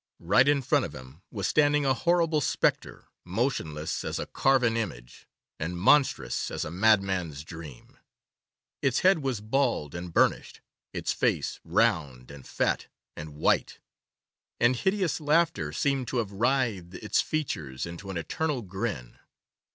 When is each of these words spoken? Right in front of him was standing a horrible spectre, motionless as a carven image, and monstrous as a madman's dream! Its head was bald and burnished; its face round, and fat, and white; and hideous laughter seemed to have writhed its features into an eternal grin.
Right 0.17 0.47
in 0.47 0.63
front 0.63 0.83
of 0.83 0.95
him 0.95 1.21
was 1.29 1.47
standing 1.47 1.85
a 1.85 1.93
horrible 1.93 2.41
spectre, 2.41 3.05
motionless 3.23 4.03
as 4.03 4.17
a 4.17 4.25
carven 4.25 4.75
image, 4.75 5.27
and 5.59 5.77
monstrous 5.77 6.49
as 6.49 6.65
a 6.65 6.71
madman's 6.71 7.43
dream! 7.43 7.99
Its 8.81 9.01
head 9.01 9.19
was 9.19 9.41
bald 9.41 9.93
and 9.93 10.11
burnished; 10.11 10.61
its 10.91 11.13
face 11.13 11.59
round, 11.63 12.31
and 12.31 12.47
fat, 12.47 12.87
and 13.15 13.35
white; 13.35 13.77
and 14.59 14.75
hideous 14.77 15.19
laughter 15.21 15.71
seemed 15.71 16.07
to 16.07 16.17
have 16.17 16.31
writhed 16.31 16.95
its 16.95 17.21
features 17.21 17.85
into 17.85 18.09
an 18.09 18.17
eternal 18.17 18.63
grin. 18.63 19.19